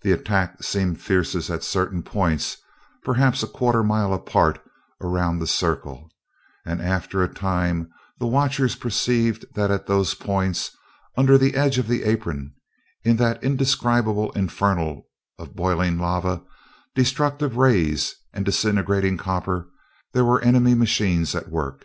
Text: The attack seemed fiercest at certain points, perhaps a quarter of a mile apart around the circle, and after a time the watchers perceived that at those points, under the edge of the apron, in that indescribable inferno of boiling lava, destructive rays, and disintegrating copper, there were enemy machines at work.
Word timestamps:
The 0.00 0.12
attack 0.12 0.62
seemed 0.62 1.02
fiercest 1.02 1.50
at 1.50 1.62
certain 1.62 2.02
points, 2.02 2.56
perhaps 3.04 3.42
a 3.42 3.46
quarter 3.46 3.80
of 3.80 3.84
a 3.84 3.88
mile 3.88 4.14
apart 4.14 4.58
around 5.02 5.38
the 5.38 5.46
circle, 5.46 6.10
and 6.64 6.80
after 6.80 7.22
a 7.22 7.28
time 7.28 7.90
the 8.18 8.26
watchers 8.26 8.74
perceived 8.74 9.44
that 9.56 9.70
at 9.70 9.84
those 9.86 10.14
points, 10.14 10.70
under 11.14 11.36
the 11.36 11.56
edge 11.56 11.76
of 11.76 11.88
the 11.88 12.04
apron, 12.04 12.54
in 13.04 13.18
that 13.18 13.44
indescribable 13.44 14.32
inferno 14.32 15.02
of 15.38 15.54
boiling 15.54 15.98
lava, 15.98 16.40
destructive 16.94 17.58
rays, 17.58 18.14
and 18.32 18.46
disintegrating 18.46 19.18
copper, 19.18 19.68
there 20.14 20.24
were 20.24 20.40
enemy 20.40 20.72
machines 20.72 21.34
at 21.34 21.50
work. 21.50 21.84